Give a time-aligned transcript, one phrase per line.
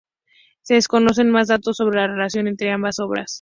[0.63, 3.29] Se desconocen más datos sobre la relación entre ambas obras.